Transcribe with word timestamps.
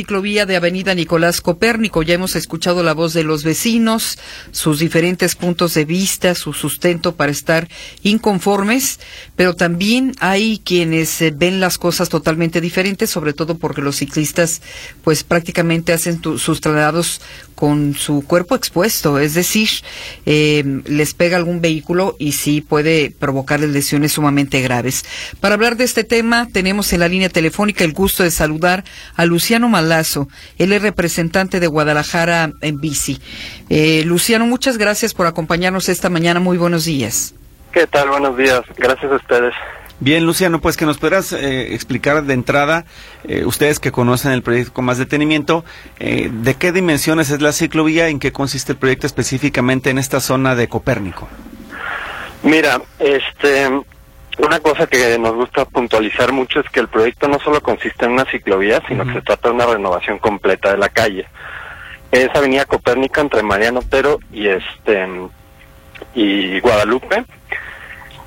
ciclovía 0.00 0.46
de 0.46 0.56
Avenida 0.56 0.94
Nicolás 0.94 1.42
Copérnico. 1.42 2.02
Ya 2.02 2.14
hemos 2.14 2.34
escuchado 2.34 2.82
la 2.82 2.94
voz 2.94 3.12
de 3.12 3.22
los 3.22 3.44
vecinos, 3.44 4.18
sus 4.50 4.78
diferentes 4.78 5.34
puntos 5.34 5.74
de 5.74 5.84
vista, 5.84 6.34
su 6.34 6.54
sustento 6.54 7.16
para 7.16 7.30
estar 7.30 7.68
inconformes, 8.02 8.98
pero 9.36 9.54
también 9.54 10.14
hay 10.18 10.62
quienes 10.64 11.20
eh, 11.20 11.34
ven 11.36 11.60
las 11.60 11.76
cosas 11.76 12.08
totalmente 12.08 12.62
diferentes, 12.62 13.10
sobre 13.10 13.34
todo 13.34 13.58
porque 13.58 13.82
los 13.82 13.96
ciclistas 13.96 14.62
pues 15.04 15.22
prácticamente 15.22 15.92
hacen 15.92 16.22
sus 16.38 16.62
traslados 16.62 17.20
con 17.54 17.94
su 17.94 18.24
cuerpo 18.26 18.54
expuesto, 18.56 19.18
es 19.18 19.34
decir, 19.34 19.68
eh, 20.24 20.80
les 20.86 21.12
pega 21.12 21.36
algún 21.36 21.60
vehículo 21.60 22.16
y 22.18 22.32
sí 22.32 22.62
puede 22.62 23.10
provocarles 23.10 23.68
lesiones 23.68 24.12
sumamente 24.12 24.62
graves. 24.62 25.04
Para 25.40 25.56
hablar 25.56 25.76
de 25.76 25.84
este 25.84 26.04
tema, 26.04 26.48
tenemos 26.50 26.90
en 26.94 27.00
la 27.00 27.08
línea 27.08 27.28
telefónica 27.28 27.84
el 27.84 27.92
gusto 27.92 28.22
de 28.22 28.30
saludar 28.30 28.84
a 29.14 29.26
Luciano 29.26 29.68
Malazo. 29.90 30.28
Él 30.58 30.72
es 30.72 30.82
representante 30.82 31.58
de 31.58 31.66
Guadalajara 31.66 32.52
en 32.60 32.80
bici. 32.80 33.20
Eh, 33.68 34.04
Luciano, 34.06 34.46
muchas 34.46 34.78
gracias 34.78 35.14
por 35.14 35.26
acompañarnos 35.26 35.88
esta 35.88 36.08
mañana. 36.08 36.38
Muy 36.38 36.58
buenos 36.58 36.84
días. 36.84 37.34
¿Qué 37.72 37.86
tal? 37.86 38.08
Buenos 38.08 38.36
días. 38.36 38.62
Gracias 38.76 39.10
a 39.10 39.16
ustedes. 39.16 39.54
Bien, 39.98 40.24
Luciano, 40.24 40.60
pues 40.60 40.76
que 40.76 40.86
nos 40.86 40.96
podrás 40.96 41.32
eh, 41.32 41.74
explicar 41.74 42.22
de 42.22 42.32
entrada, 42.32 42.86
eh, 43.24 43.44
ustedes 43.44 43.80
que 43.80 43.92
conocen 43.92 44.32
el 44.32 44.42
proyecto 44.42 44.72
con 44.72 44.86
más 44.86 44.96
detenimiento, 44.96 45.62
eh, 45.98 46.30
de 46.32 46.54
qué 46.54 46.72
dimensiones 46.72 47.30
es 47.30 47.42
la 47.42 47.52
ciclovía 47.52 48.08
y 48.08 48.12
en 48.12 48.18
qué 48.18 48.32
consiste 48.32 48.72
el 48.72 48.78
proyecto 48.78 49.06
específicamente 49.06 49.90
en 49.90 49.98
esta 49.98 50.20
zona 50.20 50.54
de 50.54 50.68
Copérnico. 50.68 51.28
Mira, 52.42 52.80
este, 52.98 53.68
una 54.42 54.60
cosa 54.60 54.86
que 54.86 55.18
nos 55.18 55.34
gusta 55.34 55.64
puntualizar 55.64 56.32
mucho 56.32 56.60
es 56.60 56.70
que 56.70 56.80
el 56.80 56.88
proyecto 56.88 57.28
no 57.28 57.38
solo 57.38 57.60
consiste 57.60 58.04
en 58.04 58.12
una 58.12 58.24
ciclovía, 58.24 58.82
sino 58.88 59.04
que 59.06 59.14
se 59.14 59.22
trata 59.22 59.48
de 59.48 59.54
una 59.54 59.66
renovación 59.66 60.18
completa 60.18 60.70
de 60.70 60.78
la 60.78 60.88
calle. 60.88 61.26
Es 62.10 62.28
Avenida 62.34 62.64
Copérnico 62.64 63.20
entre 63.20 63.42
Mariano 63.42 63.80
Otero 63.80 64.18
y 64.32 64.48
este 64.48 65.08
y 66.14 66.58
Guadalupe 66.60 67.24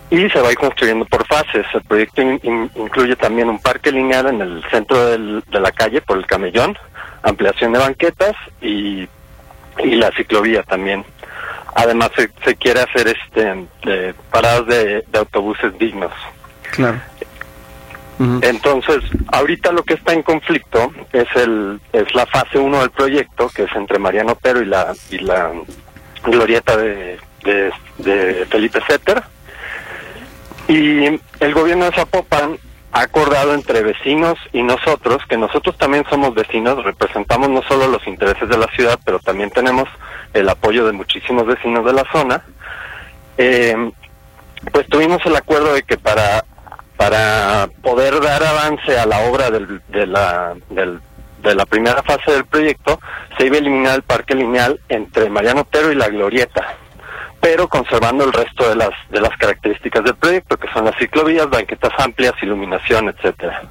y 0.10 0.30
se 0.30 0.40
va 0.40 0.50
a 0.50 0.52
ir 0.52 0.58
construyendo 0.58 1.06
por 1.06 1.26
fases. 1.26 1.66
El 1.74 1.82
proyecto 1.82 2.22
incluye 2.22 3.16
también 3.16 3.50
un 3.50 3.60
parque 3.60 3.92
lineal 3.92 4.28
en 4.28 4.42
el 4.42 4.64
centro 4.70 5.10
de 5.10 5.60
la 5.60 5.72
calle 5.72 6.02
por 6.02 6.18
el 6.18 6.28
camellón, 6.28 6.78
ampliación 7.24 7.74
de 7.74 7.80
banquetas 7.80 8.36
y, 8.62 9.08
y 9.80 9.96
la 9.96 10.12
ciclovía 10.12 10.62
también. 10.64 11.04
Además 11.76 12.12
se, 12.16 12.56
quiere 12.56 12.82
hacer 12.82 13.08
este 13.08 13.66
paradas 14.32 14.68
de, 14.68 15.04
autobuses 15.14 15.78
dignos. 15.78 16.12
Claro. 16.72 17.00
Entonces, 18.42 19.04
ahorita 19.28 19.72
lo 19.72 19.84
que 19.84 19.96
está 19.96 20.14
en 20.14 20.22
conflicto 20.22 20.94
es 21.12 21.28
el 21.36 21.82
es 21.92 22.14
la 22.14 22.26
fase 22.28 22.58
1 22.58 22.80
del 22.80 22.92
proyecto, 22.92 23.50
que 23.50 23.64
es 23.64 23.76
entre 23.76 24.00
Mariano 24.00 24.38
Pero 24.42 24.62
y 24.62 24.66
la 24.66 24.94
y 25.10 25.18
la 25.18 25.52
glorieta 26.24 26.78
de, 26.78 27.20
de, 27.44 27.72
de 27.98 28.46
Felipe 28.46 28.80
Setter 28.88 29.24
y 30.68 31.20
el 31.40 31.54
gobierno 31.54 31.86
de 31.86 31.92
Zapopan 31.92 32.58
acordado 32.94 33.56
entre 33.56 33.82
vecinos 33.82 34.38
y 34.54 34.62
nosotros, 34.62 35.24
que 35.28 35.36
nosotros 35.36 35.76
también 35.78 36.06
somos 36.10 36.36
vecinos, 36.36 36.84
representamos 36.84 37.50
no 37.50 37.64
solo 37.64 37.88
los 37.88 38.06
intereses 38.08 38.48
de 38.48 38.58
la 38.58 38.68
ciudad, 38.68 39.00
pero 39.04 39.20
también 39.20 39.50
tenemos 39.50 39.90
el 40.34 40.48
apoyo 40.48 40.86
de 40.86 40.92
muchísimos 40.92 41.46
vecinos 41.48 41.84
de 41.86 41.94
la 41.94 42.06
zona, 42.12 42.44
eh, 43.38 43.92
pues 44.72 44.88
tuvimos 44.88 45.26
el 45.26 45.36
acuerdo 45.36 45.74
de 45.74 45.82
que 45.82 45.98
para, 45.98 46.46
para 46.96 47.68
poder 47.82 48.22
dar 48.22 48.44
avance 48.44 48.98
a 48.98 49.08
la 49.08 49.22
obra 49.22 49.50
del, 49.50 49.82
de, 49.90 50.06
la, 50.06 50.54
del, 50.70 51.00
de 51.42 51.56
la 51.56 51.66
primera 51.66 52.04
fase 52.04 52.32
del 52.32 52.46
proyecto, 52.46 53.00
se 53.38 53.48
iba 53.48 53.56
a 53.56 53.60
eliminar 53.60 53.96
el 53.96 54.04
parque 54.04 54.36
lineal 54.36 54.80
entre 54.88 55.32
Mariano 55.32 55.62
Otero 55.62 55.92
y 55.92 55.96
La 55.96 56.10
Glorieta 56.10 56.78
pero 57.44 57.68
conservando 57.68 58.24
el 58.24 58.32
resto 58.32 58.70
de 58.70 58.76
las 58.78 58.92
de 59.10 59.20
las 59.20 59.36
características 59.38 60.02
del 60.06 60.16
proyecto, 60.16 60.56
que 60.56 60.72
son 60.72 60.86
las 60.86 60.96
ciclovías, 60.98 61.50
banquetas 61.50 61.92
amplias, 62.00 62.34
iluminación, 62.42 63.10
etcétera. 63.10 63.64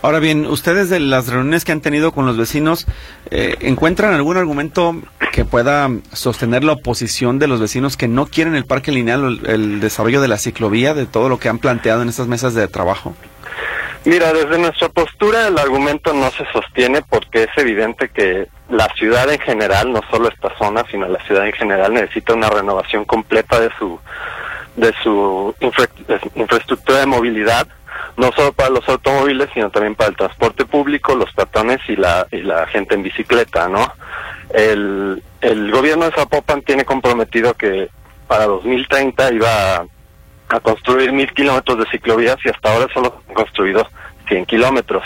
Ahora 0.00 0.20
bien, 0.20 0.46
ustedes 0.46 0.88
de 0.88 1.00
las 1.00 1.28
reuniones 1.28 1.66
que 1.66 1.72
han 1.72 1.82
tenido 1.82 2.12
con 2.12 2.24
los 2.24 2.38
vecinos, 2.38 2.86
eh, 3.30 3.56
¿encuentran 3.60 4.14
algún 4.14 4.38
argumento 4.38 4.96
que 5.32 5.44
pueda 5.44 5.90
sostener 6.12 6.64
la 6.64 6.72
oposición 6.72 7.38
de 7.38 7.46
los 7.46 7.60
vecinos 7.60 7.98
que 7.98 8.08
no 8.08 8.24
quieren 8.24 8.54
el 8.54 8.64
parque 8.64 8.90
lineal, 8.90 9.24
el, 9.24 9.50
el 9.50 9.80
desarrollo 9.80 10.22
de 10.22 10.28
la 10.28 10.38
ciclovía, 10.38 10.94
de 10.94 11.04
todo 11.04 11.28
lo 11.28 11.38
que 11.38 11.50
han 11.50 11.58
planteado 11.58 12.00
en 12.00 12.08
estas 12.08 12.26
mesas 12.26 12.54
de 12.54 12.68
trabajo? 12.68 13.14
Mira, 14.04 14.34
desde 14.34 14.58
nuestra 14.58 14.90
postura 14.90 15.48
el 15.48 15.58
argumento 15.58 16.12
no 16.12 16.30
se 16.30 16.44
sostiene 16.52 17.00
porque 17.00 17.44
es 17.44 17.50
evidente 17.56 18.10
que 18.10 18.48
la 18.68 18.86
ciudad 18.96 19.30
en 19.32 19.40
general, 19.40 19.92
no 19.92 20.02
solo 20.10 20.28
esta 20.28 20.54
zona, 20.58 20.84
sino 20.90 21.08
la 21.08 21.24
ciudad 21.24 21.46
en 21.46 21.54
general 21.54 21.94
necesita 21.94 22.34
una 22.34 22.50
renovación 22.50 23.06
completa 23.06 23.58
de 23.60 23.70
su 23.78 23.98
de 24.76 24.92
su 25.02 25.54
infraestructura 26.34 26.98
de 26.98 27.06
movilidad, 27.06 27.66
no 28.16 28.30
solo 28.32 28.52
para 28.52 28.70
los 28.70 28.86
automóviles, 28.88 29.48
sino 29.54 29.70
también 29.70 29.94
para 29.94 30.10
el 30.10 30.16
transporte 30.16 30.66
público, 30.66 31.14
los 31.14 31.32
peatones 31.32 31.80
y 31.88 31.96
la 31.96 32.26
y 32.30 32.42
la 32.42 32.66
gente 32.66 32.94
en 32.94 33.04
bicicleta, 33.04 33.68
¿no? 33.68 33.90
El 34.50 35.22
el 35.40 35.70
gobierno 35.70 36.04
de 36.04 36.12
Zapopan 36.12 36.60
tiene 36.60 36.84
comprometido 36.84 37.54
que 37.54 37.88
para 38.26 38.44
2030 38.46 39.32
iba 39.32 39.76
a 39.76 39.86
a 40.54 40.60
construir 40.60 41.12
mil 41.12 41.32
kilómetros 41.32 41.78
de 41.78 41.86
ciclovías 41.90 42.36
y 42.44 42.48
hasta 42.48 42.72
ahora 42.72 42.86
solo 42.92 43.20
han 43.28 43.34
construido 43.34 43.88
100 44.28 44.46
kilómetros. 44.46 45.04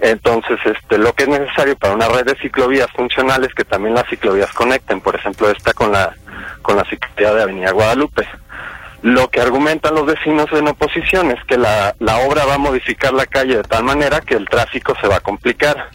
Entonces, 0.00 0.58
este, 0.64 0.98
lo 0.98 1.12
que 1.14 1.24
es 1.24 1.28
necesario 1.28 1.76
para 1.76 1.94
una 1.94 2.08
red 2.08 2.24
de 2.24 2.36
ciclovías 2.36 2.90
funcionales 2.92 3.54
que 3.54 3.64
también 3.64 3.94
las 3.94 4.08
ciclovías 4.08 4.52
conecten, 4.52 5.00
por 5.00 5.14
ejemplo, 5.16 5.50
esta 5.50 5.72
con 5.72 5.92
la 5.92 6.14
con 6.62 6.76
la 6.76 6.84
ciclovía 6.84 7.32
de 7.32 7.42
Avenida 7.42 7.70
Guadalupe. 7.70 8.26
Lo 9.02 9.28
que 9.28 9.40
argumentan 9.40 9.94
los 9.94 10.04
vecinos 10.04 10.46
en 10.52 10.68
oposición 10.68 11.30
es 11.30 11.42
que 11.44 11.56
la, 11.56 11.94
la 12.00 12.18
obra 12.18 12.44
va 12.44 12.54
a 12.54 12.58
modificar 12.58 13.12
la 13.12 13.26
calle 13.26 13.58
de 13.58 13.62
tal 13.62 13.84
manera 13.84 14.20
que 14.20 14.34
el 14.34 14.48
tráfico 14.48 14.94
se 15.00 15.06
va 15.06 15.16
a 15.16 15.20
complicar. 15.20 15.90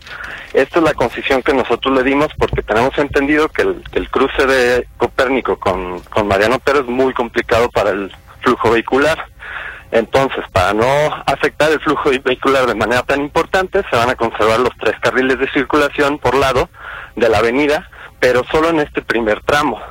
Esta 0.54 0.80
es 0.80 0.86
la 0.86 0.94
concisión 0.94 1.42
que 1.44 1.54
nosotros 1.54 1.94
le 1.96 2.04
dimos 2.04 2.30
porque 2.38 2.62
tenemos 2.62 2.98
entendido 2.98 3.50
que 3.50 3.64
el, 3.64 3.84
el 3.94 4.10
cruce 4.10 4.46
de 4.46 4.88
Copérnico 4.98 5.58
con, 5.58 6.00
con 6.02 6.28
Mariano 6.28 6.60
Pérez 6.60 6.82
es 6.82 6.88
muy 6.88 7.14
complicado 7.14 7.70
para 7.70 7.90
el 7.90 8.12
flujo 8.42 8.72
vehicular. 8.72 9.26
Entonces, 9.92 10.46
para 10.52 10.74
no 10.74 10.86
afectar 11.26 11.72
el 11.72 11.80
flujo 11.82 12.12
vehicular 12.24 12.66
de 12.66 12.76
manera 12.76 13.04
tan 13.04 13.22
importante, 13.22 13.84
se 13.90 13.96
van 13.96 14.10
a 14.10 14.16
conservar 14.16 14.60
los 14.60 14.76
tres 14.80 14.96
carriles 15.02 15.38
de 15.40 15.52
circulación 15.52 16.18
por 16.18 16.36
lado 16.36 16.70
de 17.16 17.28
la 17.28 17.40
avenida, 17.40 17.90
pero 18.20 18.44
solo 18.52 18.70
en 18.70 18.80
este 18.80 19.02
primer 19.02 19.42
tramo. 19.42 19.82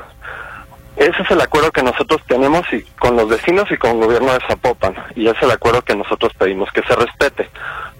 Ese 0.96 1.22
es 1.22 1.30
el 1.30 1.40
acuerdo 1.40 1.70
que 1.70 1.82
nosotros 1.82 2.20
tenemos 2.26 2.62
y 2.72 2.82
con 2.98 3.16
los 3.16 3.28
vecinos 3.28 3.70
y 3.70 3.76
con 3.76 3.92
el 3.92 4.04
gobierno 4.04 4.32
de 4.32 4.40
Zapopan, 4.46 4.94
y 5.14 5.28
es 5.28 5.42
el 5.42 5.50
acuerdo 5.50 5.82
que 5.82 5.94
nosotros 5.94 6.32
pedimos 6.34 6.70
que 6.72 6.82
se 6.82 6.94
respete. 6.94 7.48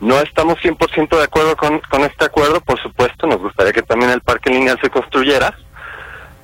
No 0.00 0.19
estamos 0.21 0.59
100% 0.59 1.17
de 1.17 1.25
acuerdo 1.25 1.56
con, 1.56 1.81
con 1.91 2.03
este 2.03 2.25
acuerdo, 2.25 2.61
por 2.61 2.81
supuesto, 2.82 3.27
nos 3.27 3.38
gustaría 3.38 3.72
que 3.72 3.82
también 3.82 4.11
el 4.11 4.21
parque 4.21 4.50
lineal 4.50 4.78
se 4.82 4.91
construyera, 4.91 5.55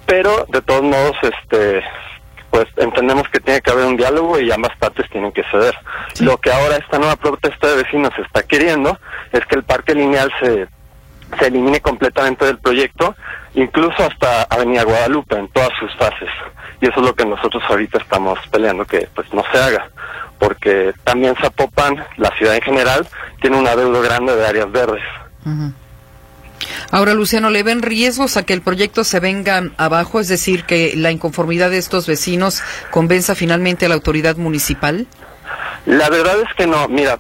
pero 0.07 0.47
de 0.49 0.63
todos 0.63 0.83
modos 0.83 1.17
este 1.23 1.83
pues 2.57 2.69
entendemos 2.79 3.29
que 3.29 3.39
tiene 3.39 3.61
que 3.61 3.71
haber 3.71 3.85
un 3.85 3.99
diálogo 3.99 4.41
y 4.41 4.51
ambas 4.51 4.75
partes 4.79 5.05
tienen 5.11 5.31
que 5.31 5.45
ceder. 5.51 5.75
Lo 6.21 6.39
que 6.39 6.51
ahora 6.51 6.77
esta 6.77 6.99
nueva 6.99 7.17
protesta 7.17 7.69
de 7.69 7.83
vecinos 7.83 8.15
está 8.17 8.45
queriendo 8.45 8.99
es 9.31 9.45
que 9.45 9.57
el 9.57 9.63
parque 9.63 9.95
lineal 9.95 10.33
se, 10.41 10.67
se 11.39 11.47
elimine 11.49 11.83
completamente 11.83 12.47
del 12.47 12.57
proyecto, 12.59 13.15
incluso 13.57 14.03
hasta 14.03 14.45
Avenida 14.45 14.85
Guadalupe 14.85 15.37
en 15.37 15.49
todas 15.49 15.69
sus 15.79 15.95
fases. 15.97 16.31
Y 16.81 16.87
eso 16.87 17.01
es 17.01 17.07
lo 17.07 17.15
que 17.15 17.27
nosotros 17.27 17.63
ahorita 17.69 17.99
estamos 17.99 18.39
peleando 18.51 18.87
que 18.87 19.07
pues 19.15 19.31
no 19.35 19.45
se 19.53 19.59
haga, 19.59 19.91
porque 20.39 20.95
también 21.05 21.37
Zapopan, 21.37 22.03
la 22.17 22.31
ciudad 22.39 22.55
en 22.55 22.63
general, 22.63 23.07
tiene 23.43 23.59
una 23.59 23.77
deuda 23.77 24.01
grande 24.01 24.35
de 24.35 24.47
áreas 24.47 24.73
verdes. 24.73 25.05
Ahora, 26.91 27.15
Luciano, 27.15 27.51
¿le 27.51 27.63
ven 27.63 27.83
riesgos 27.83 28.37
a 28.37 28.45
que 28.45 28.53
el 28.53 28.63
proyecto 28.63 29.05
se 29.05 29.21
venga 29.21 29.63
abajo? 29.77 30.21
Es 30.21 30.29
decir, 30.29 30.65
que 30.65 30.93
la 30.97 31.11
inconformidad 31.11 31.71
de 31.71 31.79
estos 31.79 32.07
vecinos 32.07 32.63
convenza 32.91 33.35
finalmente 33.35 33.87
a 33.87 33.89
la 33.89 33.97
autoridad 33.97 34.37
municipal. 34.37 35.07
La 35.85 36.09
verdad 36.11 36.41
es 36.41 36.55
que 36.55 36.67
no. 36.67 36.89
Mira, 36.89 37.19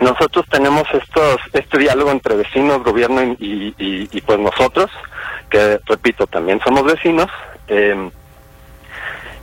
nosotros 0.00 0.44
tenemos 0.50 0.84
estos, 0.92 1.38
este 1.52 1.78
diálogo 1.78 2.10
entre 2.10 2.36
vecinos, 2.36 2.82
gobierno 2.82 3.22
y, 3.38 4.20
pues 4.26 4.38
nosotros, 4.38 4.90
que 5.50 5.80
repito, 5.86 6.26
también 6.26 6.60
somos 6.64 6.84
vecinos. 6.84 7.28
Em, 7.68 8.10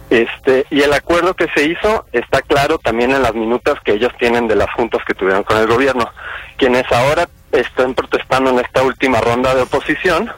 este, 0.09 0.65
y 0.69 0.81
el 0.81 0.93
acuerdo 0.93 1.33
que 1.33 1.47
se 1.55 1.63
hizo 1.63 2.05
está 2.11 2.41
claro 2.41 2.77
también 2.77 3.11
en 3.11 3.21
las 3.21 3.33
minutas 3.33 3.79
que 3.83 3.93
ellos 3.93 4.11
tienen 4.19 4.47
de 4.47 4.55
las 4.55 4.69
juntas 4.73 5.01
que 5.07 5.13
tuvieron 5.13 5.43
con 5.43 5.57
el 5.57 5.67
gobierno. 5.67 6.09
Quienes 6.57 6.83
ahora 6.91 7.29
estén 7.51 7.93
protestando 7.93 8.51
en 8.51 8.59
esta 8.59 8.83
última 8.83 9.19
ronda 9.21 9.53
de 9.55 9.63
oposición, 9.63 10.31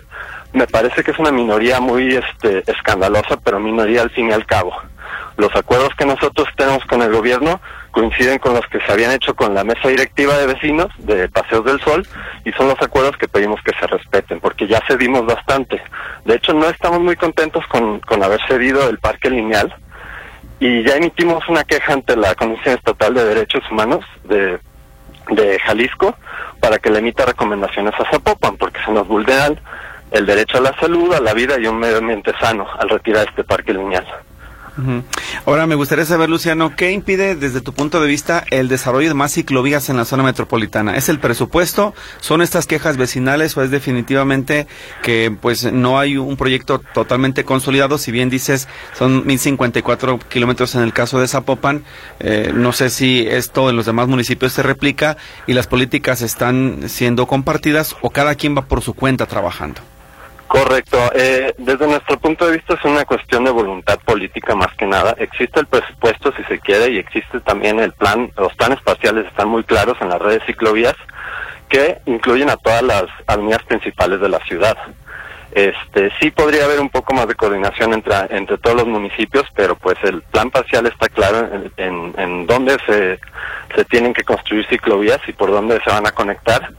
me 0.54 0.68
parece 0.68 1.04
que 1.04 1.12
es 1.12 1.20
una 1.20 1.32
minoría 1.32 1.80
muy 1.80 2.16
este, 2.16 2.64
escandalosa, 2.72 3.38
pero 3.44 3.60
minoría 3.60 4.02
al 4.02 4.12
fin 4.12 4.30
y 4.30 4.34
al 4.34 4.46
cabo. 4.46 4.74
Los 5.36 5.56
acuerdos 5.56 5.90
que 5.98 6.06
nosotros 6.06 6.48
tenemos 6.56 6.86
con 6.86 7.02
el 7.02 7.12
gobierno 7.12 7.60
coinciden 7.92 8.38
con 8.38 8.54
los 8.54 8.66
que 8.68 8.80
se 8.82 8.92
habían 8.92 9.12
hecho 9.12 9.36
con 9.36 9.56
la 9.56 9.64
mesa 9.64 9.88
directiva 9.88 10.38
de 10.38 10.48
vecinos 10.48 10.88
de 11.00 11.28
Paseos 11.30 11.66
del 11.66 11.80
Sol 11.82 12.08
y 12.46 12.52
son 12.52 12.68
los 12.68 12.80
acuerdos 12.82 13.18
que 13.18 13.28
pedimos 13.28 13.60
que 13.64 13.74
se 13.80 13.88
respeten, 13.88 14.40
porque 14.40 14.68
ya 14.68 14.82
cedimos 14.88 15.26
bastante. 15.26 15.82
De 16.26 16.36
hecho, 16.36 16.54
no 16.54 16.68
estamos 16.68 17.00
muy 17.00 17.16
contentos 17.16 17.66
con, 17.68 18.00
con 18.02 18.24
haber 18.24 18.40
cedido 18.48 18.88
el 18.90 19.00
parque 19.00 19.30
lineal 19.30 19.74
y 20.60 20.84
ya 20.84 20.96
emitimos 20.96 21.48
una 21.50 21.64
queja 21.64 21.94
ante 21.94 22.16
la 22.16 22.36
Comisión 22.36 22.76
Estatal 22.76 23.14
de 23.14 23.26
Derechos 23.26 23.64
Humanos 23.72 24.06
de, 24.24 24.60
de 25.30 25.60
Jalisco 25.60 26.16
para 26.60 26.80
que 26.80 26.90
le 26.90 27.00
emita 27.00 27.26
recomendaciones 27.26 27.94
a 28.00 28.10
Zapopan, 28.10 28.58
porque 28.58 28.80
se 28.84 28.92
nos 28.92 29.08
vulneran 29.08 29.60
el 30.12 30.26
derecho 30.26 30.58
a 30.58 30.62
la 30.62 30.80
salud, 30.80 31.14
a 31.14 31.20
la 31.20 31.34
vida 31.34 31.60
y 31.60 31.66
un 31.66 31.80
medio 31.80 31.98
ambiente 31.98 32.32
sano 32.40 32.68
al 32.78 32.90
retirar 32.90 33.28
este 33.28 33.44
parque 33.44 33.74
lineal. 33.74 34.06
Ahora 35.46 35.68
me 35.68 35.76
gustaría 35.76 36.06
saber, 36.06 36.30
Luciano, 36.30 36.76
¿qué 36.76 36.92
impide 36.92 37.36
desde 37.36 37.62
tu 37.62 37.74
punto 37.74 38.02
de 38.02 38.08
vista 38.08 38.44
el 38.50 38.68
desarrollo 38.70 39.08
de 39.08 39.14
más 39.14 39.34
ciclovías 39.34 39.90
en 39.90 39.98
la 39.98 40.06
zona 40.06 40.24
metropolitana? 40.24 40.96
¿Es 40.96 41.10
el 41.10 41.20
presupuesto? 41.20 41.94
¿Son 42.20 42.42
estas 42.42 42.66
quejas 42.66 42.98
vecinales 42.98 43.56
o 43.56 43.64
es 43.64 43.72
definitivamente 43.72 44.68
que 45.04 45.36
pues 45.40 45.72
no 45.72 46.00
hay 46.00 46.18
un 46.18 46.38
proyecto 46.38 46.80
totalmente 46.80 47.44
consolidado? 47.44 47.98
Si 47.98 48.12
bien 48.12 48.30
dices 48.30 48.68
son 48.94 49.26
1054 49.26 50.20
kilómetros 50.30 50.76
en 50.76 50.82
el 50.82 50.94
caso 50.94 51.20
de 51.20 51.28
Zapopan, 51.28 51.84
eh, 52.20 52.52
no 52.54 52.74
sé 52.74 52.90
si 52.90 53.28
esto 53.28 53.70
en 53.70 53.76
los 53.76 53.86
demás 53.86 54.08
municipios 54.08 54.54
se 54.54 54.64
replica 54.64 55.18
y 55.48 55.54
las 55.54 55.68
políticas 55.68 56.22
están 56.22 56.84
siendo 56.88 57.28
compartidas 57.28 57.96
o 58.02 58.10
cada 58.10 58.36
quien 58.36 58.56
va 58.58 58.66
por 58.66 58.82
su 58.82 58.94
cuenta 58.94 59.26
trabajando. 59.26 59.82
Correcto. 60.48 60.98
Eh, 61.16 61.54
desde 61.58 61.88
nuestro 61.88 62.20
punto 62.20 62.46
de 62.46 62.58
vista 62.58 62.76
es 62.76 62.86
una 62.86 63.06
cuestión 63.06 63.44
de 63.44 63.52
voluntad 63.52 64.00
política 64.06 64.56
más 64.56 64.74
que 64.76 64.86
nada. 64.86 65.16
Existe 65.18 65.60
el 65.60 65.66
presupuesto 65.66 66.32
si 66.38 66.44
se 66.44 66.60
quiere 66.60 66.92
y 66.92 67.00
existe 67.00 67.40
también 67.40 67.80
el 67.80 67.92
plan. 67.94 68.32
Los 68.38 68.54
planes 68.54 68.80
parciales 68.82 69.26
están 69.26 69.50
muy 69.50 69.64
claros 69.64 69.98
en 70.02 70.10
las 70.10 70.22
redes 70.22 70.44
ciclovías 70.46 70.96
que 71.70 71.98
incluyen 72.06 72.50
a 72.50 72.58
todas 72.58 72.84
las 72.84 73.06
avenidas 73.26 73.64
principales 73.64 74.20
de 74.20 74.30
la 74.30 74.40
ciudad. 74.46 74.78
Este, 75.54 76.12
sí 76.20 76.32
podría 76.32 76.66
haber 76.66 76.80
un 76.80 76.90
poco 76.90 77.14
más 77.14 77.28
de 77.28 77.36
coordinación 77.36 77.94
entre, 77.94 78.16
entre 78.30 78.58
todos 78.58 78.78
los 78.78 78.88
municipios, 78.88 79.46
pero 79.56 79.76
pues 79.76 79.98
el 80.04 80.22
plan 80.24 80.50
parcial 80.50 80.86
está 80.88 81.10
claro 81.10 81.48
en, 81.52 81.72
en, 81.78 82.14
en 82.18 82.48
dónde 82.48 82.78
se, 82.86 83.20
se 83.76 83.86
tienen 83.86 84.14
que 84.14 84.24
construir 84.24 84.68
ciclovías 84.68 85.20
y 85.28 85.34
por 85.34 85.52
dónde 85.52 85.80
se 85.84 85.92
van 85.92 86.08
a 86.08 86.12
conectar 86.12 86.70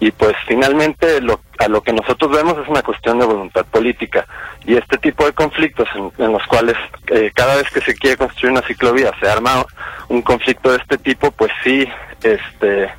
y 0.00 0.10
pues 0.10 0.34
finalmente 0.46 1.20
lo, 1.20 1.40
a 1.58 1.68
lo 1.68 1.82
que 1.82 1.92
nosotros 1.92 2.30
vemos 2.30 2.56
es 2.58 2.68
una 2.68 2.82
cuestión 2.82 3.18
de 3.18 3.26
voluntad 3.26 3.64
política 3.66 4.26
y 4.64 4.76
este 4.76 4.98
tipo 4.98 5.24
de 5.26 5.32
conflictos 5.32 5.88
en, 6.18 6.32
los 6.32 6.44
cuales 6.46 6.76
eh, 7.08 7.30
cada 7.34 7.56
vez 7.56 7.70
que 7.70 7.82
se 7.82 7.94
quiere 7.94 8.16
construir 8.16 8.52
una 8.52 8.66
ciclovía 8.66 9.12
se 9.20 9.28
arma 9.28 9.64
un 10.08 10.22
conflicto 10.22 10.70
de 10.70 10.78
este 10.78 10.98
tipo 10.98 11.30
pues 11.30 11.52
sí 11.62 11.86
este 12.22 12.90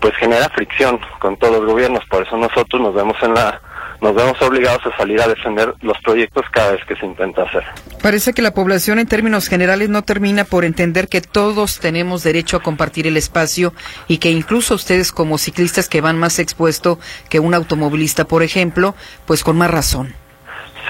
pues 0.00 0.14
genera 0.16 0.48
fricción 0.50 1.00
con 1.20 1.36
todos 1.36 1.54
los 1.54 1.66
gobiernos. 1.66 2.04
Por 2.06 2.26
eso 2.26 2.36
nosotros 2.36 2.82
nos 2.82 2.94
vemos 2.94 3.16
en 3.22 3.34
la 3.34 3.60
nos 4.02 4.16
vemos 4.16 4.42
obligados 4.42 4.84
a 4.84 4.96
salir 4.96 5.20
a 5.22 5.28
defender 5.28 5.74
los 5.80 5.96
proyectos 6.02 6.44
cada 6.52 6.72
vez 6.72 6.80
que 6.86 6.96
se 6.96 7.06
intenta 7.06 7.44
hacer. 7.44 7.62
Parece 8.02 8.32
que 8.32 8.42
la 8.42 8.52
población 8.52 8.98
en 8.98 9.06
términos 9.06 9.48
generales 9.48 9.88
no 9.88 10.02
termina 10.02 10.44
por 10.44 10.64
entender 10.64 11.08
que 11.08 11.20
todos 11.20 11.78
tenemos 11.78 12.24
derecho 12.24 12.56
a 12.56 12.62
compartir 12.62 13.06
el 13.06 13.16
espacio 13.16 13.72
y 14.08 14.18
que 14.18 14.30
incluso 14.30 14.74
ustedes 14.74 15.12
como 15.12 15.38
ciclistas 15.38 15.88
que 15.88 16.00
van 16.00 16.18
más 16.18 16.40
expuesto 16.40 16.98
que 17.30 17.38
un 17.38 17.54
automovilista, 17.54 18.24
por 18.24 18.42
ejemplo, 18.42 18.96
pues 19.24 19.44
con 19.44 19.56
más 19.56 19.70
razón. 19.70 20.21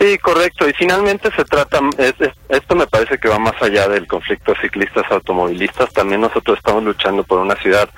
Sí, 0.03 0.19
correcto. 0.19 0.69
Y 0.69 0.73
finalmente 0.73 1.31
se 1.37 1.45
trata, 1.45 1.79
esto 2.49 2.75
me 2.75 2.89
parece 2.89 3.19
que 3.19 3.29
va 3.29 3.39
más 3.39 3.55
allá 3.63 3.87
del 3.87 4.09
conflicto 4.09 4.53
ciclistas 4.61 5.05
automovilistas. 5.13 5.93
También 5.93 6.23
nosotros 6.23 6.59
estamos 6.59 6.83
luchando 6.83 7.23
por 7.23 7.39
una 7.39 7.55
ciudad 7.55 7.89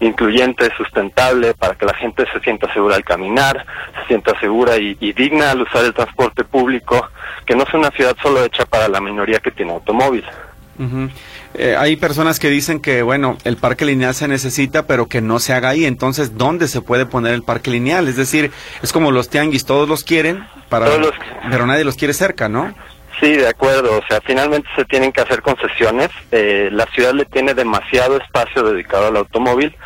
incluyente, 0.00 0.68
sustentable, 0.76 1.54
para 1.54 1.76
que 1.76 1.86
la 1.86 1.94
gente 1.94 2.24
se 2.32 2.40
sienta 2.40 2.72
segura 2.72 2.96
al 2.96 3.04
caminar, 3.04 3.64
se 4.00 4.08
sienta 4.08 4.36
segura 4.40 4.76
y, 4.76 5.12
digna 5.12 5.52
al 5.52 5.62
usar 5.62 5.84
el 5.84 5.94
transporte 5.94 6.42
público, 6.42 7.08
que 7.46 7.54
no 7.54 7.64
sea 7.66 7.78
una 7.78 7.90
ciudad 7.92 8.16
solo 8.20 8.44
hecha 8.44 8.66
para 8.66 8.88
la 8.88 9.00
minoría 9.00 9.38
que 9.38 9.52
tiene 9.52 9.72
automóvil. 9.72 10.24
Eh, 11.54 11.76
hay 11.78 11.94
personas 11.94 12.40
que 12.40 12.48
dicen 12.48 12.80
que, 12.80 13.02
bueno, 13.02 13.38
el 13.44 13.56
parque 13.56 13.84
lineal 13.84 14.16
se 14.16 14.26
necesita, 14.26 14.88
pero 14.88 15.06
que 15.06 15.20
no 15.20 15.38
se 15.38 15.52
haga 15.52 15.68
ahí. 15.68 15.84
Entonces, 15.84 16.36
¿dónde 16.36 16.66
se 16.66 16.80
puede 16.80 17.06
poner 17.06 17.34
el 17.34 17.44
parque 17.44 17.70
lineal? 17.70 18.08
Es 18.08 18.16
decir, 18.16 18.50
es 18.82 18.92
como 18.92 19.12
los 19.12 19.28
tianguis, 19.28 19.64
todos 19.64 19.88
los 19.88 20.02
quieren, 20.02 20.44
para, 20.72 20.86
pero 21.50 21.66
nadie 21.66 21.84
los 21.84 21.96
quiere 21.96 22.14
cerca, 22.14 22.48
¿no? 22.48 22.74
Sí, 23.20 23.36
de 23.36 23.48
acuerdo. 23.48 23.98
O 23.98 24.02
sea, 24.08 24.20
finalmente 24.24 24.68
se 24.74 24.84
tienen 24.86 25.12
que 25.12 25.20
hacer 25.20 25.42
concesiones. 25.42 26.08
Eh, 26.30 26.70
la 26.72 26.86
ciudad 26.86 27.12
le 27.12 27.26
tiene 27.26 27.54
demasiado 27.54 28.16
espacio 28.16 28.62
dedicado 28.62 29.08
al 29.08 29.16
automóvil 29.16 29.76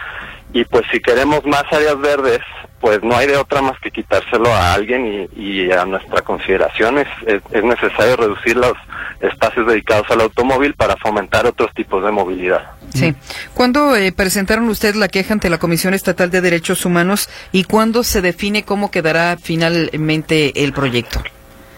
y 0.53 0.65
pues 0.65 0.85
si 0.91 1.01
queremos 1.01 1.45
más 1.45 1.65
áreas 1.71 1.99
verdes, 2.01 2.41
pues 2.81 3.03
no 3.03 3.17
hay 3.17 3.27
de 3.27 3.37
otra 3.37 3.63
más 3.63 3.79
que 3.81 3.91
quitárselo 3.91 4.53
a 4.53 4.75
alguien 4.75 5.29
y, 5.35 5.71
a 5.73 5.85
nuestra 5.85 6.23
consideración 6.23 6.99
es, 6.99 7.09
es, 7.27 7.65
necesario 7.65 8.17
reducir 8.17 8.57
los 8.57 8.75
espacios 9.21 9.67
dedicados 9.67 10.11
al 10.11 10.21
automóvil 10.21 10.75
para 10.75 10.97
fomentar 10.97 11.47
otros 11.47 11.73
tipos 11.75 12.05
de 12.05 12.11
movilidad. 12.11 12.71
Sí. 12.95 13.15
¿Cuándo 13.55 13.97
eh, 13.97 14.13
presentaron 14.13 14.69
ustedes 14.69 14.97
la 14.97 15.09
queja 15.09 15.33
ante 15.33 15.51
la 15.51 15.59
Comisión 15.59 15.95
Estatal 15.95 16.31
de 16.31 16.41
Derechos 16.41 16.85
Humanos 16.85 17.29
y 17.51 17.65
cuándo 17.65 18.05
se 18.05 18.21
define 18.21 18.65
cómo 18.65 18.91
quedará 18.91 19.37
finalmente 19.43 20.63
el 20.63 20.73
proyecto? 20.73 21.23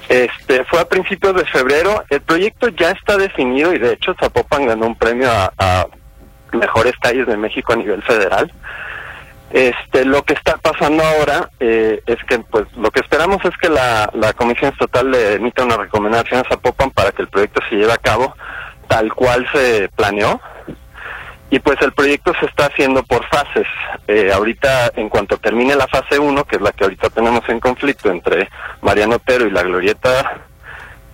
Este, 0.08 0.64
fue 0.64 0.80
a 0.80 0.88
principios 0.88 1.34
de 1.36 1.44
febrero. 1.44 2.04
El 2.10 2.20
proyecto 2.22 2.68
ya 2.68 2.90
está 2.90 3.16
definido 3.16 3.74
y 3.74 3.78
de 3.78 3.92
hecho 3.92 4.14
Zapopan 4.18 4.66
ganó 4.66 4.86
un 4.86 4.96
premio 4.96 5.30
a, 5.30 5.52
a 5.58 5.86
mejores 6.52 6.94
calles 7.00 7.26
de 7.26 7.36
México 7.36 7.72
a 7.72 7.76
nivel 7.76 8.02
federal. 8.02 8.52
Este, 9.50 10.04
lo 10.04 10.22
que 10.24 10.34
está 10.34 10.58
pasando 10.58 11.02
ahora 11.02 11.48
eh, 11.58 12.02
es 12.06 12.22
que, 12.24 12.38
pues, 12.40 12.66
lo 12.76 12.90
que 12.90 13.00
esperamos 13.00 13.42
es 13.44 13.56
que 13.56 13.70
la, 13.70 14.10
la 14.12 14.34
Comisión 14.34 14.72
Estatal 14.72 15.10
le 15.10 15.34
emita 15.34 15.64
una 15.64 15.78
recomendación 15.78 16.40
a 16.40 16.48
Zapopan 16.48 16.90
para 16.90 17.12
que 17.12 17.22
el 17.22 17.28
proyecto 17.28 17.60
se 17.68 17.76
lleve 17.76 17.92
a 17.92 17.98
cabo 17.98 18.34
tal 18.88 19.14
cual 19.14 19.46
se 19.52 19.88
planeó. 19.94 20.40
Y 21.50 21.60
pues 21.60 21.80
el 21.80 21.92
proyecto 21.92 22.32
se 22.38 22.46
está 22.46 22.66
haciendo 22.66 23.02
por 23.04 23.24
fases. 23.26 23.66
Eh, 24.06 24.30
ahorita, 24.32 24.92
en 24.96 25.08
cuanto 25.08 25.38
termine 25.38 25.76
la 25.76 25.86
fase 25.86 26.18
1, 26.18 26.44
que 26.44 26.56
es 26.56 26.62
la 26.62 26.72
que 26.72 26.84
ahorita 26.84 27.08
tenemos 27.08 27.48
en 27.48 27.60
conflicto 27.60 28.10
entre 28.10 28.50
Mariano 28.82 29.16
Otero 29.16 29.46
y 29.46 29.50
la 29.50 29.62
Glorieta, 29.62 30.42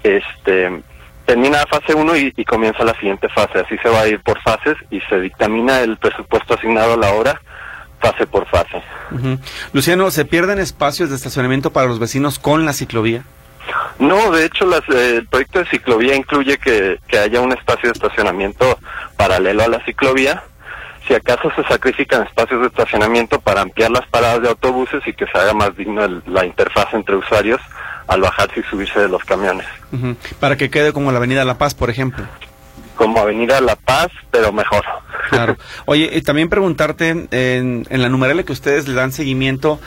este, 0.02 0.82
termina 1.24 1.58
la 1.58 1.66
fase 1.66 1.94
1 1.94 2.16
y, 2.16 2.32
y, 2.36 2.44
comienza 2.44 2.82
la 2.82 2.94
siguiente 2.94 3.28
fase. 3.28 3.60
Así 3.60 3.78
se 3.78 3.88
va 3.88 4.00
a 4.00 4.08
ir 4.08 4.20
por 4.22 4.40
fases 4.42 4.76
y 4.90 5.00
se 5.02 5.20
dictamina 5.20 5.82
el 5.82 5.98
presupuesto 5.98 6.54
asignado 6.54 6.94
a 6.94 6.96
la 6.96 7.12
hora 7.12 7.40
fase 8.04 8.26
por 8.26 8.46
fase. 8.46 8.82
Luciano, 9.72 10.10
¿se 10.10 10.24
pierden 10.24 10.58
espacios 10.58 11.10
de 11.10 11.16
estacionamiento 11.16 11.72
para 11.72 11.86
los 11.86 11.98
vecinos 11.98 12.38
con 12.38 12.64
la 12.64 12.72
ciclovía? 12.72 13.22
No, 13.98 14.30
de 14.32 14.44
hecho 14.44 14.66
las, 14.66 14.82
eh, 14.90 15.16
el 15.18 15.26
proyecto 15.26 15.60
de 15.60 15.66
ciclovía 15.66 16.14
incluye 16.14 16.58
que, 16.58 16.98
que 17.08 17.18
haya 17.18 17.40
un 17.40 17.52
espacio 17.52 17.88
de 17.88 17.92
estacionamiento 17.92 18.78
paralelo 19.16 19.62
a 19.62 19.68
la 19.68 19.84
ciclovía. 19.84 20.42
Si 21.08 21.14
acaso 21.14 21.50
se 21.54 21.62
sacrifican 21.64 22.22
espacios 22.26 22.60
de 22.60 22.66
estacionamiento 22.66 23.40
para 23.40 23.62
ampliar 23.62 23.90
las 23.90 24.06
paradas 24.08 24.42
de 24.42 24.48
autobuses 24.48 25.06
y 25.06 25.12
que 25.12 25.26
se 25.26 25.38
haga 25.38 25.54
más 25.54 25.76
digno 25.76 26.06
la 26.26 26.44
interfaz 26.44 26.92
entre 26.92 27.16
usuarios 27.16 27.60
al 28.06 28.20
bajarse 28.20 28.60
y 28.60 28.62
subirse 28.64 29.00
de 29.00 29.08
los 29.08 29.22
camiones. 29.24 29.66
Para 30.40 30.56
que 30.56 30.70
quede 30.70 30.92
como 30.92 31.10
la 31.12 31.18
Avenida 31.18 31.44
La 31.44 31.56
Paz, 31.56 31.74
por 31.74 31.88
ejemplo 31.88 32.24
como 32.96 33.18
Avenida 33.18 33.60
La 33.60 33.76
Paz, 33.76 34.08
pero 34.30 34.52
mejor. 34.52 34.84
Claro. 35.36 35.56
Oye, 35.86 36.10
y 36.12 36.22
también 36.22 36.48
preguntarte, 36.48 37.10
en, 37.10 37.28
en 37.88 38.02
la 38.02 38.08
numerela 38.08 38.42
que 38.42 38.52
ustedes 38.52 38.88
le 38.88 38.94
dan 38.94 39.12
seguimiento, 39.12 39.80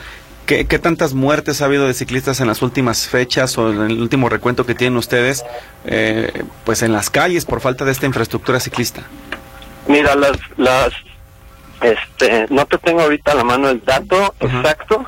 ¿Qué, 0.46 0.66
¿Qué, 0.66 0.78
tantas 0.78 1.12
muertes 1.12 1.60
ha 1.60 1.66
habido 1.66 1.86
de 1.86 1.92
ciclistas 1.92 2.40
en 2.40 2.46
las 2.46 2.62
últimas 2.62 3.06
fechas 3.06 3.58
o 3.58 3.70
en 3.70 3.90
el 3.90 4.00
último 4.00 4.30
recuento 4.30 4.64
que 4.64 4.74
tienen 4.74 4.96
ustedes, 4.96 5.44
eh, 5.84 6.42
pues 6.64 6.80
en 6.80 6.90
las 6.94 7.10
calles 7.10 7.44
por 7.44 7.60
falta 7.60 7.84
de 7.84 7.92
esta 7.92 8.06
infraestructura 8.06 8.58
ciclista? 8.58 9.02
Mira, 9.88 10.14
las, 10.14 10.38
las, 10.56 10.94
este, 11.82 12.46
no 12.48 12.64
te 12.64 12.78
tengo 12.78 13.02
ahorita 13.02 13.32
a 13.32 13.34
la 13.34 13.44
mano 13.44 13.68
el 13.68 13.84
dato 13.84 14.34
exacto, 14.40 15.06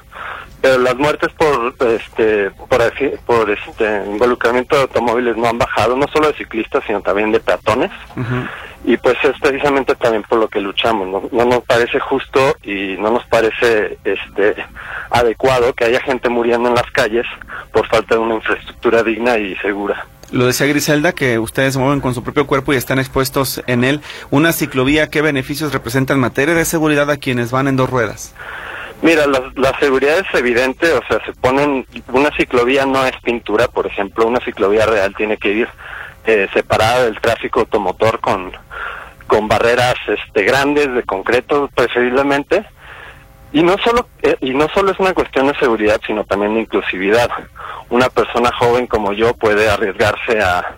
pero 0.61 0.78
las 0.78 0.97
muertes 0.97 1.32
por 1.32 1.75
este 1.88 2.50
por 2.50 2.68
por 3.25 3.50
este 3.50 4.04
involucramiento 4.06 4.76
de 4.76 4.82
automóviles 4.82 5.37
no 5.37 5.49
han 5.49 5.59
bajado 5.59 5.97
no 5.97 6.06
solo 6.09 6.28
de 6.28 6.35
ciclistas 6.35 6.85
sino 6.87 7.00
también 7.00 7.32
de 7.32 7.40
peatones 7.40 7.90
y 8.84 8.96
pues 8.96 9.16
es 9.22 9.38
precisamente 9.40 9.94
también 9.94 10.22
por 10.22 10.38
lo 10.38 10.49
que 10.49 10.60
luchamos 10.60 11.06
no, 11.06 11.28
no 11.30 11.44
nos 11.44 11.64
parece 11.64 12.00
justo 12.00 12.56
y 12.62 12.96
no 12.99 13.10
nos 13.10 13.25
parece 13.26 13.99
este 14.04 14.56
adecuado 15.10 15.75
que 15.75 15.84
haya 15.84 16.00
gente 16.00 16.28
muriendo 16.28 16.68
en 16.68 16.75
las 16.75 16.90
calles 16.90 17.26
por 17.72 17.87
falta 17.88 18.14
de 18.14 18.20
una 18.20 18.37
infraestructura 18.37 19.02
digna 19.02 19.37
y 19.38 19.54
segura 19.56 20.06
lo 20.32 20.46
decía 20.46 20.68
Griselda, 20.68 21.12
que 21.12 21.40
ustedes 21.40 21.75
se 21.75 21.80
mueven 21.80 22.00
con 22.00 22.14
su 22.14 22.22
propio 22.22 22.46
cuerpo 22.46 22.72
y 22.72 22.76
están 22.76 23.00
expuestos 23.00 23.62
en 23.66 23.82
él. 23.82 24.00
Una 24.30 24.52
ciclovía, 24.52 25.08
¿qué 25.08 25.22
beneficios 25.22 25.72
representa 25.72 26.14
en 26.14 26.20
materia 26.20 26.54
de 26.54 26.64
seguridad 26.64 27.10
a 27.10 27.16
quienes 27.16 27.50
van 27.50 27.66
en 27.66 27.75
dos 27.75 27.90
ruedas? 27.90 28.32
Mira, 29.02 29.26
la, 29.26 29.78
seguridad 29.80 30.18
es 30.18 30.38
evidente, 30.38 30.92
o 30.92 31.02
sea, 31.08 31.25
se 31.25 31.32
ponen, 31.32 31.87
una 32.12 32.30
ciclovía 32.37 32.84
no 32.84 33.04
es 33.06 33.14
pintura, 33.22 33.66
por 33.66 33.87
ejemplo, 33.87 34.26
una 34.26 34.40
ciclovía 34.44 34.84
real 34.84 35.14
tiene 35.16 35.38
que 35.38 35.52
ir 35.52 35.68
eh, 36.25 36.49
separada 36.53 37.05
del 37.05 37.21
tráfico 37.21 37.61
automotor 37.61 38.21
con, 38.21 38.53
con 39.27 39.49
barreras 39.49 39.95
este, 40.07 40.45
grandes 40.45 40.93
de 40.95 41.03
concreto 41.03 41.71
preferiblemente. 41.75 42.65
Y 43.53 43.62
no 43.62 43.77
solo 43.79 44.09
eh, 44.23 44.37
y 44.41 44.50
no 44.50 44.69
solo 44.69 44.93
es 44.93 45.00
una 45.00 45.12
cuestión 45.12 45.49
de 45.49 45.59
seguridad, 45.59 46.00
sino 46.07 46.25
también 46.25 46.55
de 46.55 46.61
inclusividad. 46.61 47.31
Una 47.89 48.09
persona 48.09 48.50
joven 48.53 48.87
como 48.87 49.12
yo 49.12 49.35
puede 49.35 49.69
arriesgarse 49.69 50.41
a, 50.41 50.77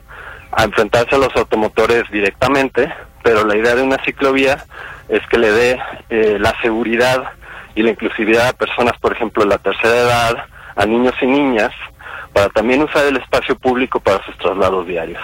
a 0.52 0.64
enfrentarse 0.64 1.14
a 1.14 1.18
los 1.18 1.34
automotores 1.36 2.04
directamente, 2.10 2.92
pero 3.22 3.44
la 3.44 3.56
idea 3.56 3.74
de 3.74 3.82
una 3.82 4.02
ciclovía 4.04 4.64
es 5.08 5.20
que 5.28 5.38
le 5.38 5.50
dé 5.52 5.80
eh, 6.10 6.38
la 6.38 6.54
seguridad 6.60 7.32
y 7.74 7.82
la 7.82 7.90
inclusividad 7.90 8.48
a 8.48 8.52
personas, 8.52 8.98
por 8.98 9.12
ejemplo, 9.12 9.44
de 9.44 9.50
la 9.50 9.58
tercera 9.58 9.94
edad, 9.94 10.46
a 10.76 10.86
niños 10.86 11.14
y 11.20 11.26
niñas, 11.26 11.72
para 12.32 12.48
también 12.48 12.82
usar 12.82 13.06
el 13.06 13.16
espacio 13.16 13.56
público 13.56 14.00
para 14.00 14.24
sus 14.24 14.36
traslados 14.38 14.86
diarios. 14.86 15.20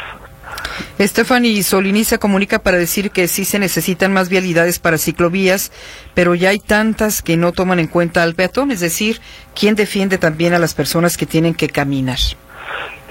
Stephanie 1.01 1.63
Solini 1.63 2.05
se 2.05 2.19
comunica 2.19 2.59
para 2.59 2.77
decir 2.77 3.11
que 3.11 3.29
sí 3.29 3.45
se 3.45 3.59
necesitan 3.59 4.13
más 4.13 4.29
vialidades 4.29 4.79
para 4.79 4.99
ciclovías, 4.99 5.73
pero 6.15 6.35
ya 6.35 6.51
hay 6.51 6.59
tantas 6.59 7.23
que 7.23 7.37
no 7.37 7.53
toman 7.53 7.79
en 7.79 7.87
cuenta 7.87 8.23
al 8.23 8.35
peatón, 8.35 8.71
es 8.71 8.81
decir, 8.81 9.21
¿quién 9.55 9.75
defiende 9.75 10.19
también 10.19 10.55
a 10.55 10.59
las 10.59 10.75
personas 10.75 11.17
que 11.17 11.27
tienen 11.27 11.55
que 11.55 11.69
caminar? 11.69 12.19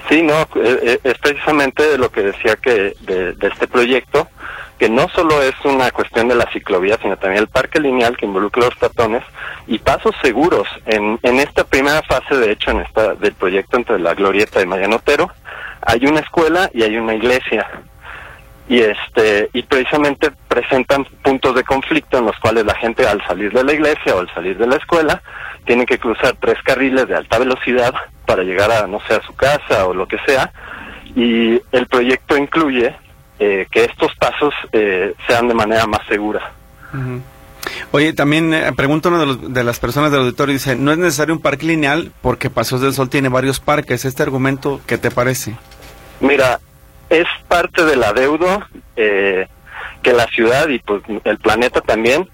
Sí, 0.08 0.22
no, 0.22 0.42
eh, 0.42 0.46
eh, 0.82 1.00
es 1.04 1.18
precisamente 1.18 1.98
lo 1.98 2.10
que 2.10 2.22
decía 2.22 2.56
que 2.56 2.94
de, 3.00 3.32
de 3.34 3.48
este 3.48 3.68
proyecto, 3.68 4.28
que 4.78 4.88
no 4.88 5.08
solo 5.08 5.42
es 5.42 5.54
una 5.64 5.90
cuestión 5.90 6.28
de 6.28 6.36
la 6.36 6.50
ciclovía, 6.52 6.98
sino 7.02 7.16
también 7.16 7.42
el 7.42 7.48
parque 7.48 7.80
lineal 7.80 8.16
que 8.16 8.26
involucra 8.26 8.64
los 8.64 8.76
peatones 8.76 9.22
y 9.66 9.78
pasos 9.78 10.14
seguros. 10.22 10.68
En, 10.86 11.18
en 11.22 11.40
esta 11.40 11.64
primera 11.64 12.02
fase, 12.02 12.36
de 12.36 12.52
hecho, 12.52 12.70
en 12.70 12.80
esta 12.80 13.14
del 13.14 13.34
proyecto 13.34 13.76
entre 13.76 13.98
la 13.98 14.14
Glorieta 14.14 14.62
y 14.62 14.66
Mariano 14.66 14.96
Otero, 14.96 15.30
hay 15.82 16.06
una 16.06 16.20
escuela 16.20 16.70
y 16.72 16.82
hay 16.82 16.96
una 16.96 17.14
iglesia. 17.14 17.66
Y 18.68 18.80
este 18.80 19.48
y 19.52 19.62
precisamente 19.62 20.30
presentan 20.46 21.04
puntos 21.22 21.54
de 21.54 21.64
conflicto 21.64 22.18
en 22.18 22.26
los 22.26 22.36
cuales 22.38 22.66
la 22.66 22.74
gente 22.74 23.06
al 23.06 23.24
salir 23.26 23.52
de 23.52 23.64
la 23.64 23.72
iglesia 23.72 24.14
o 24.14 24.20
al 24.20 24.32
salir 24.34 24.58
de 24.58 24.66
la 24.66 24.76
escuela 24.76 25.22
tiene 25.64 25.86
que 25.86 25.98
cruzar 25.98 26.36
tres 26.38 26.62
carriles 26.62 27.08
de 27.08 27.16
alta 27.16 27.38
velocidad 27.38 27.94
para 28.26 28.42
llegar 28.42 28.70
a 28.70 28.86
no 28.86 29.00
sé 29.08 29.14
a 29.14 29.22
su 29.22 29.34
casa 29.34 29.86
o 29.86 29.94
lo 29.94 30.06
que 30.06 30.18
sea 30.26 30.52
y 31.16 31.60
el 31.72 31.86
proyecto 31.86 32.36
incluye 32.36 32.94
eh, 33.38 33.66
que 33.70 33.84
estos 33.84 34.14
pasos 34.16 34.54
eh, 34.72 35.14
sean 35.26 35.48
de 35.48 35.54
manera 35.54 35.86
más 35.86 36.00
segura. 36.08 36.52
Oye, 37.90 38.12
también 38.12 38.52
eh, 38.52 38.72
pregunto 38.76 39.08
una 39.08 39.20
de, 39.20 39.26
los, 39.26 39.52
de, 39.54 39.64
las 39.64 39.78
personas 39.78 40.10
del 40.10 40.20
auditorio, 40.20 40.52
dice, 40.52 40.76
no 40.76 40.92
es 40.92 40.98
necesario 40.98 41.34
un 41.34 41.40
parque 41.40 41.66
lineal 41.66 42.12
porque 42.22 42.50
Pasos 42.50 42.80
del 42.80 42.92
Sol 42.92 43.08
tiene 43.08 43.28
varios 43.28 43.60
parques. 43.60 44.04
¿Este 44.04 44.22
argumento 44.22 44.80
qué 44.86 44.98
te 44.98 45.10
parece? 45.10 45.54
Mira, 46.20 46.60
es 47.08 47.26
parte 47.46 47.84
del 47.84 48.02
adeudo 48.02 48.62
eh, 48.96 49.46
que 50.02 50.12
la 50.12 50.26
ciudad 50.26 50.68
y 50.68 50.78
pues 50.80 51.02
el 51.24 51.38
planeta 51.38 51.80
también 51.80 52.28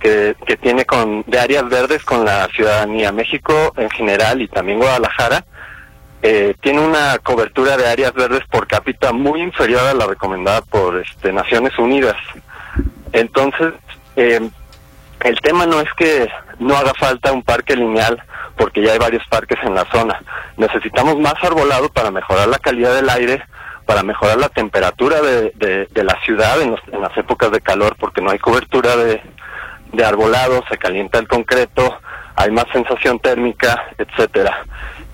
que, 0.00 0.36
que 0.46 0.56
tiene 0.56 0.84
con 0.84 1.24
de 1.26 1.38
áreas 1.38 1.68
verdes 1.68 2.04
con 2.04 2.24
la 2.24 2.46
ciudadanía. 2.48 3.12
México 3.12 3.72
en 3.76 3.90
general 3.90 4.42
y 4.42 4.48
también 4.48 4.78
Guadalajara 4.78 5.44
eh, 6.22 6.54
tiene 6.60 6.80
una 6.80 7.18
cobertura 7.18 7.76
de 7.76 7.86
áreas 7.86 8.12
verdes 8.12 8.42
por 8.50 8.66
cápita 8.66 9.12
muy 9.12 9.40
inferior 9.40 9.82
a 9.86 9.94
la 9.94 10.06
recomendada 10.06 10.62
por 10.62 10.98
este, 10.98 11.32
Naciones 11.32 11.78
Unidas. 11.78 12.16
Entonces, 13.12 13.74
eh, 14.16 14.40
el 15.20 15.40
tema 15.40 15.66
no 15.66 15.80
es 15.80 15.88
que 15.96 16.28
no 16.58 16.76
haga 16.76 16.92
falta 16.94 17.32
un 17.32 17.42
parque 17.42 17.76
lineal, 17.76 18.20
porque 18.56 18.82
ya 18.82 18.92
hay 18.92 18.98
varios 18.98 19.22
parques 19.28 19.58
en 19.62 19.74
la 19.74 19.84
zona. 19.92 20.20
Necesitamos 20.56 21.18
más 21.20 21.34
arbolado 21.40 21.88
para 21.88 22.10
mejorar 22.10 22.48
la 22.48 22.58
calidad 22.58 22.94
del 22.94 23.08
aire, 23.10 23.42
para 23.86 24.02
mejorar 24.02 24.38
la 24.38 24.48
temperatura 24.48 25.20
de, 25.20 25.52
de, 25.54 25.86
de 25.86 26.04
la 26.04 26.20
ciudad 26.22 26.60
en, 26.60 26.76
las 27.00 27.16
épocas 27.16 27.52
de 27.52 27.60
calor, 27.60 27.94
porque 27.98 28.20
no 28.20 28.30
hay 28.30 28.40
cobertura 28.40 28.96
de, 28.96 29.22
de 29.92 30.04
arbolado, 30.04 30.64
se 30.68 30.76
calienta 30.78 31.20
el 31.20 31.28
concreto, 31.28 31.96
hay 32.34 32.50
más 32.50 32.66
sensación 32.72 33.20
térmica, 33.20 33.84
etcétera 33.96 34.64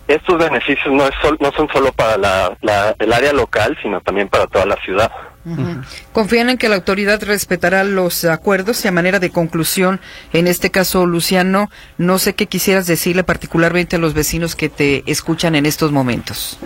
estos 0.06 0.38
beneficios 0.38 0.92
no, 0.92 1.06
es 1.06 1.14
sol, 1.23 1.37
no 1.40 1.50
son 1.52 1.68
solo 1.73 1.92
para 1.92 2.16
la, 2.18 2.56
la, 2.61 2.94
el 2.99 3.12
área 3.12 3.32
local, 3.32 3.76
sino 3.82 4.00
también 4.00 4.28
para 4.28 4.46
toda 4.46 4.66
la 4.66 4.76
ciudad. 4.76 5.11
Uh 5.46 5.56
-huh. 5.56 5.84
¿Confían 6.12 6.49
en 6.50 6.58
que 6.58 6.68
la 6.68 6.76
autoridad 6.76 7.23
respetará 7.23 7.84
los 7.84 8.25
acuerdos 8.25 8.84
y 8.84 8.88
a 8.88 8.92
manera 8.92 9.18
de 9.18 9.30
conclusión, 9.30 10.00
en 10.32 10.46
este 10.46 10.70
caso, 10.70 11.06
Luciano, 11.06 11.70
no 11.99 12.18
sé 12.18 12.34
qué 12.34 12.46
quisieras 12.46 12.87
decirle 12.87 13.25
particularmente 13.25 13.96
a 13.96 13.99
los 13.99 14.14
vecinos 14.14 14.56
que 14.56 14.68
te 14.68 15.02
escuchan 15.06 15.54
en 15.54 15.66
estos 15.66 15.92
momentos? 15.92 16.58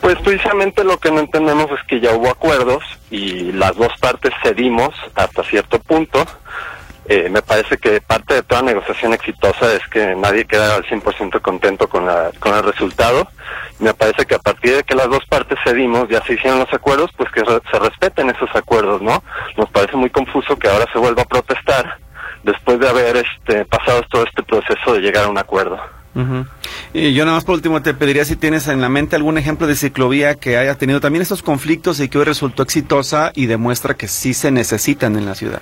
Pues 0.00 0.16
precisamente 0.22 0.84
lo 0.84 0.98
que 0.98 1.10
no 1.10 1.20
entendemos 1.20 1.70
es 1.72 1.84
que 1.88 2.00
ya 2.00 2.14
hubo 2.14 2.28
acuerdos 2.30 2.84
y 3.10 3.52
las 3.52 3.74
dos 3.76 3.92
partes 4.00 4.32
cedimos 4.42 4.94
hasta 5.14 5.42
cierto 5.44 5.78
punto. 5.80 6.24
Eh, 7.08 7.28
me 7.30 7.40
parece 7.40 7.78
que 7.78 8.00
parte 8.00 8.34
de 8.34 8.42
toda 8.42 8.62
negociación 8.62 9.14
exitosa 9.14 9.72
es 9.74 9.86
que 9.88 10.16
nadie 10.16 10.44
queda 10.44 10.74
al 10.74 10.84
100% 10.84 11.40
contento 11.40 11.88
con, 11.88 12.04
la, 12.04 12.30
con 12.40 12.54
el 12.54 12.64
resultado. 12.64 13.28
Me 13.78 13.94
parece 13.94 14.26
que 14.26 14.34
a 14.34 14.40
partir 14.40 14.76
de 14.76 14.82
que 14.82 14.96
las 14.96 15.08
dos 15.08 15.24
partes 15.26 15.58
cedimos, 15.64 16.08
ya 16.08 16.20
se 16.24 16.34
hicieron 16.34 16.58
los 16.58 16.72
acuerdos, 16.72 17.10
pues 17.16 17.30
que 17.30 17.44
re 17.44 17.60
se 17.70 17.78
respeten 17.78 18.30
esos 18.30 18.50
acuerdos, 18.54 19.02
¿no? 19.02 19.22
Nos 19.56 19.70
parece 19.70 19.96
muy 19.96 20.10
confuso 20.10 20.58
que 20.58 20.68
ahora 20.68 20.86
se 20.92 20.98
vuelva 20.98 21.22
a 21.22 21.26
protestar 21.26 21.98
después 22.42 22.80
de 22.80 22.88
haber 22.88 23.16
este, 23.16 23.64
pasado 23.66 24.02
todo 24.10 24.24
este 24.24 24.42
proceso 24.42 24.94
de 24.94 25.00
llegar 25.00 25.24
a 25.24 25.28
un 25.28 25.38
acuerdo. 25.38 25.78
Y 26.94 27.12
yo 27.12 27.26
nada 27.26 27.36
más 27.36 27.44
por 27.44 27.56
último 27.56 27.82
te 27.82 27.92
pediría 27.92 28.24
si 28.24 28.36
tienes 28.36 28.68
en 28.68 28.80
la 28.80 28.88
mente 28.88 29.16
algún 29.16 29.36
ejemplo 29.36 29.66
de 29.66 29.76
ciclovía 29.76 30.34
que 30.36 30.56
haya 30.56 30.74
tenido 30.76 30.98
también 30.98 31.20
estos 31.20 31.42
conflictos 31.42 32.00
y 32.00 32.08
que 32.08 32.16
hoy 32.16 32.24
resultó 32.24 32.62
exitosa 32.62 33.32
y 33.34 33.46
demuestra 33.46 33.94
que 33.94 34.08
sí 34.08 34.32
se 34.32 34.50
necesitan 34.50 35.16
en 35.16 35.26
la 35.26 35.34
ciudad. 35.34 35.60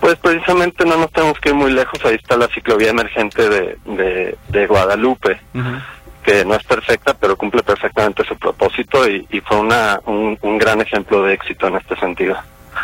Pues 0.00 0.16
precisamente 0.16 0.84
no 0.84 0.96
nos 0.96 1.12
tenemos 1.12 1.38
que 1.40 1.50
ir 1.50 1.54
muy 1.54 1.70
lejos, 1.72 2.00
ahí 2.04 2.14
está 2.14 2.36
la 2.36 2.48
ciclovía 2.48 2.90
emergente 2.90 3.48
de, 3.48 3.78
de, 3.84 4.38
de 4.48 4.66
Guadalupe, 4.66 5.38
uh 5.54 5.58
-huh. 5.58 5.82
que 6.24 6.44
no 6.44 6.54
es 6.54 6.64
perfecta, 6.64 7.14
pero 7.14 7.36
cumple 7.36 7.62
perfectamente 7.62 8.24
su 8.24 8.36
propósito 8.36 9.06
y, 9.08 9.26
y 9.30 9.40
fue 9.40 9.58
una, 9.58 10.00
un, 10.06 10.38
un, 10.40 10.58
gran 10.58 10.80
ejemplo 10.80 11.22
de 11.22 11.34
éxito 11.34 11.66
en 11.66 11.76
este 11.76 11.96
sentido. 11.96 12.36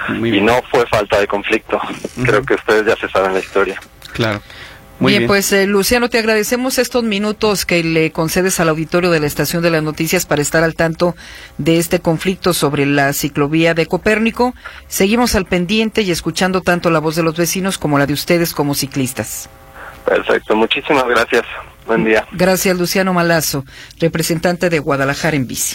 Muy 0.09 0.37
y 0.39 0.41
no 0.41 0.61
fue 0.71 0.87
falta 0.87 1.19
de 1.19 1.27
conflicto, 1.27 1.77
uh 1.77 1.81
-huh. 1.81 2.27
creo 2.27 2.43
que 2.45 2.55
ustedes 2.55 2.85
ya 2.87 2.97
se 2.97 3.09
saben 3.09 3.33
la 3.33 3.41
historia. 3.41 3.81
Claro. 4.13 4.41
Muy 4.99 5.13
bien, 5.13 5.21
bien, 5.21 5.29
pues 5.29 5.53
eh, 5.53 5.67
Luciano, 5.67 6.09
te 6.09 6.19
agradecemos 6.19 6.79
estos 6.79 7.03
minutos 7.05 7.67
que 7.67 7.85
le 7.85 8.13
concedes 8.13 8.61
al 8.61 8.71
auditorio 8.71 9.11
de 9.11 9.21
la 9.21 9.27
Estación 9.27 9.63
de 9.63 9.71
las 9.71 9.83
Noticias 9.83 10.25
para 10.25 10.41
estar 10.41 10.65
al 10.65 10.75
tanto 10.75 11.15
de 11.59 11.79
este 11.79 12.01
conflicto 12.01 12.55
sobre 12.55 12.87
la 12.87 13.13
ciclovía 13.13 13.75
de 13.75 13.87
Copérnico. 13.87 14.55
Seguimos 14.89 15.35
al 15.35 15.45
pendiente 15.45 16.01
y 16.01 16.11
escuchando 16.11 16.63
tanto 16.63 16.91
la 16.91 16.99
voz 16.99 17.17
de 17.17 17.23
los 17.23 17.37
vecinos 17.37 17.77
como 17.77 17.99
la 17.99 18.07
de 18.07 18.15
ustedes 18.15 18.55
como 18.55 18.75
ciclistas. 18.75 19.51
Perfecto, 20.07 20.57
muchísimas 20.57 21.05
gracias. 21.09 21.45
Buen 21.87 22.05
día. 22.05 22.27
Gracias, 22.33 22.79
Luciano 22.79 23.13
Malazo, 23.13 23.65
representante 24.01 24.71
de 24.71 24.79
Guadalajara 24.79 25.37
en 25.37 25.47
bici. 25.47 25.75